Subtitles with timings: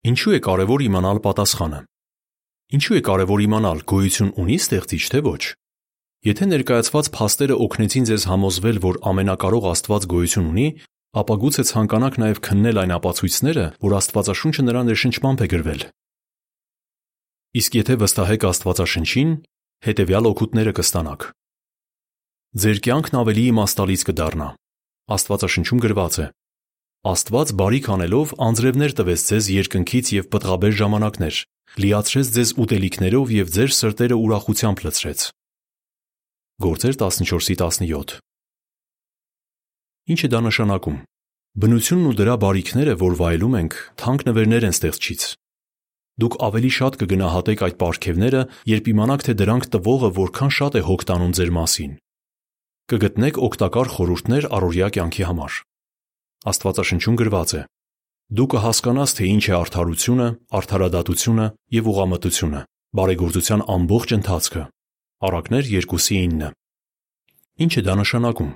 [0.00, 1.78] Ինչու է կարևոր իմանալ պատասխանը։
[2.72, 5.42] Ինչու է կարևոր իմանալ գոյություն ունի ստեղծիչ թե ոչ։
[6.24, 10.66] Եթե ներկայացված փաստերը օգնեցին ձեզ համոզվել, որ ամենակարող Աստված գոյություն ունի,
[11.20, 15.84] ապա գուցե ցանկանաք նաև քննել այն ապացույցները, որ Աստվածաշունչը նրա ներշնչմամբ է գրվել։
[17.60, 19.30] Իսկ եթե վստահեք Աստվածաշնչին,
[19.84, 21.22] հետևյալ օգուտները կստանաք։
[22.60, 24.48] Ձեր կյանքն ավելի իմաստալից կդառնա։
[25.12, 26.26] Աստվածաշնչում գրված է.
[27.00, 31.36] Աստված բարիք անելով անձրևներ տվեց ձեզ երկնքից եւ պտղաբեր ժամանակներ,
[31.80, 35.20] լիացրեց ձեզ ուտելիքներով եւ ձեր սրտերը ուրախությամբ լցրեց։
[36.60, 38.20] Գործեր 14:17
[40.12, 40.98] Ինչ է դա նշանակում։
[41.64, 45.22] Բնությունն ու դրա բարիքները, որ վայելում ենք, թանկ նվերներ են ստեղծչից։
[46.20, 48.42] Դուք ավելի շատ կգնահատեք այդ պարգևները,
[48.76, 51.92] երբ իմանաք, թե դրանք տվողը որքան շատ է հոգ տանում ձեր մասին։
[52.92, 55.52] Կգտնեք օգտակար խորհուրդներ առօրյա կյանքի համար։
[56.48, 57.62] Աստվածաշնչում գրված է.
[58.30, 62.60] Դու կհասկանաս, թե ինչ է արդարությունը, արդարադատությունը եւ ուղամտությունը,
[62.96, 64.62] բարեգործության ամբողջ ընթացքը։
[65.20, 66.50] Առակներ 2:9։
[67.60, 68.52] Ինչ է դա նշանակում։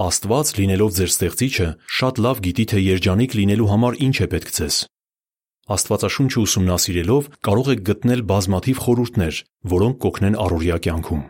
[0.00, 4.76] Աստված, լինելով ձեր ստեղծիչը, շատ լավ գիտի, թե երջանիկ լինելու համար ինչ է պետք ձեզ։
[5.70, 9.34] Աստվածաշունչը ուսումնասիրելով կարող եք գտնել բազմաթիվ խորհուրդներ,
[9.70, 11.22] որոնք կօգնեն առօրյա կյանքում։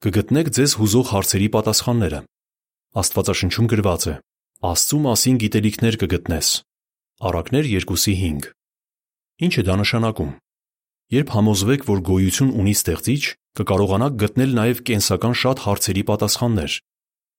[0.00, 2.20] Կգտնեք ձեզ հուզող հարցերի պատասխանները։
[2.90, 4.12] Աստվածաշնչում գրված է.
[4.66, 6.48] Աստծու մասին գիտելիքներ կգտնես։
[7.22, 8.48] Առակներ 2:5։
[9.46, 10.32] Ինչ է դա նշանակում։
[11.14, 13.22] Երբ համոզվեք, որ գոյություն ունի ստեղծիչ,
[13.60, 16.72] կկարողանաք գտնել նաև կենսական շատ հարցերի պատասխաններ։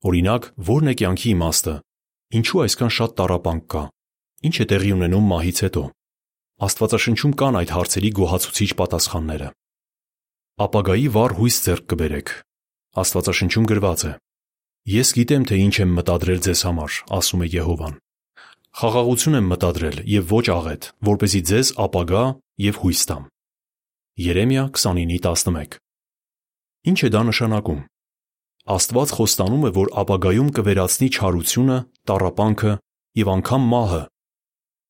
[0.08, 1.76] Օրինակ, ո՞րն է կյանքի իմաստը։
[2.40, 3.84] Ինչու այսքան շատ տառապանք կա։
[4.48, 5.84] Ինչ է տեղի ունենում մահից հետո։
[6.64, 9.48] Աստվածաշնչում կան այդ հարցերի գոհացուցիչ պատասխանները։
[10.64, 12.36] Ապագայի վառ հույս ձեռք կբերեք։
[13.02, 14.12] Աստվածաշնչում գրված է.
[14.90, 17.98] Ես գիտեմ, թե ինչ եմ մտադրել ձեզ համար, ասում է Եհովան։
[18.82, 22.24] Խաղաղություն եմ մտադրել եւ ոչ աղետ, որ เป զի ձեզ ապագա
[22.66, 23.28] եւ հույս տամ։
[24.26, 25.78] Երեմիա 29:11
[26.90, 27.82] Ինչ է դա նշանակում։
[28.74, 31.78] Աստված խոստանում է, որ ապագայում կվերացնի չարությունը,
[32.10, 32.74] տառապանքը
[33.22, 34.04] եւ անգամ մահը։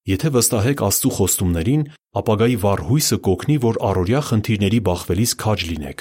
[0.07, 1.83] Եթե վստահեք Աստծո խոստումներին,
[2.21, 5.99] ապագայի վառ հույսը կօգնի, որ առօրյա խնդիրների բախվելիս քաջ լինեք։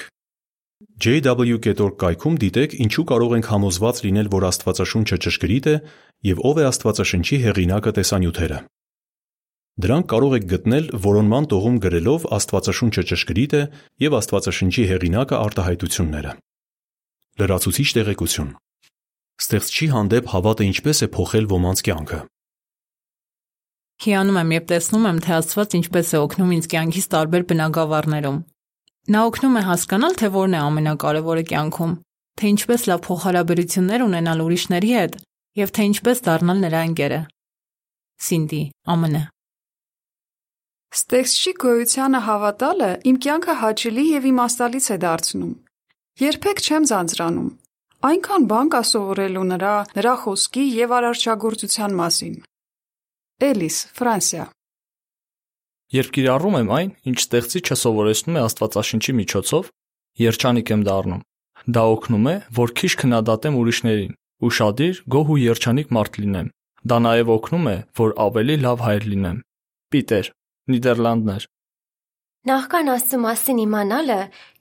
[1.01, 5.75] JW.org կայքում դիտեք ինչու կարող ենք համոզված լինել, որ Աստվածաշունչը ճշգրիտ է
[6.29, 8.59] եւ ով է Աստվածաշնչի հեղինակը տեսանյութերը։
[9.81, 13.63] Դրանք կարող եք գտնել որոնման տողում գրելով Աստվածաշունչը ճշգրիտ է
[14.05, 16.35] եւ Աստվածաշնչի հեղինակը արտահայտությունները։
[17.41, 18.53] Լրացուցիչ տեղեկություն։
[19.41, 22.21] Ստեղծչի հանդեպ հավատը ինչպես է փոխել ոմանց կյանքը։
[24.05, 28.39] Հիանում եմ, երբ տեսնում եմ, թե Աստված ինչպես է օգնում ինձ կյանքից տարբեր բնագավառներում։
[29.11, 31.95] Նա օգնում է հասկանալ, թե որն է ամենակարևորը կյանքում,
[32.39, 35.17] թե ինչպես լավ փոխհարաբերություններ ունենալ ուրիշների հետ
[35.61, 37.19] եւ թե ինչպես դառնալ նրա ընկերը։
[38.27, 39.23] Սինդի, ԱՄՆ
[40.91, 45.53] Ստեքսչի գոյությանը հավատալը իմ կյանքը հաճելի եւ իմաստալից է դարձնում։
[46.23, 47.51] Երբեք չեմ ձանձրանում։
[48.11, 52.41] Այնքան բան կա սովորելու նրա, նրա խոսքի եւ արարչագործության մասին։
[53.51, 54.47] Էլիս, Ֆրանսիա
[55.91, 59.71] Երբ կիրառում եմ այն, ինչ ստեղծիչը սովորեցնում է Աստվածաշնչի միջոցով,
[60.23, 61.23] երջանիկ եմ դառնում։
[61.75, 64.13] Դա օգնում է, որ քիչ քննադատեմ ուրիշներին,
[64.47, 66.53] ուշադիր, գոհ ու երջանիկ մարդ լինեմ։
[66.91, 69.41] Դա նաև օգնում է, որ ավելի լավ հայր լինեմ։
[69.91, 70.31] Պիտեր,
[70.71, 71.49] Նիդերլանդներ։
[72.51, 74.21] Նախքան Աստծո մասին իմանալը,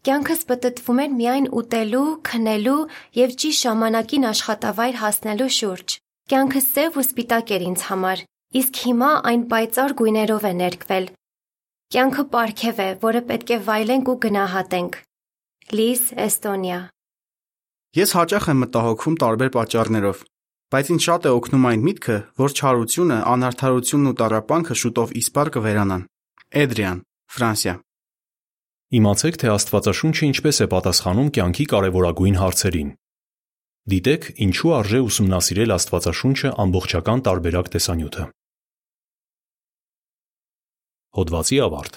[0.09, 2.81] կյանքս պատտվում էր միայն ուտելու, քնելու
[3.19, 5.95] եւ ճիշտ ժամանակին աշխատավայր հասնելու շուրջ։
[6.29, 8.25] Կյանքս ծև ու սպիտակ էր ինձ համար,
[8.59, 11.06] իսկ հիմա այն պայծառ գույներով է ներկվել,
[11.89, 14.97] Կյանքը պարգև է, որը պետք է վայելենք ու գնահատենք։
[15.73, 16.77] Լիզ, Էստոնիա։
[17.97, 20.22] Ես հաճախ եմ մտահոգվում տարբեր պատճառներով,
[20.69, 26.05] բայց ինձ շատ է օգնում այն միտքը, որ չարությունը, անարդարությունն ու տառապանքը շուտով իսպար կվերանան։
[26.61, 27.75] Էդրիան, Ֆրանսիա։
[29.00, 32.97] Իմացեք, թե Աստվածաշունչը ինչպես է պատասխանում կյանքի կարևորագույն հարցերին։
[33.89, 38.33] Դիտեք, ինչու արժե ուսումնասիրել Աստվածաշունչը ամբողջական տարբերակ տեսանյութը։
[41.17, 41.95] Հոդվացի ավարտ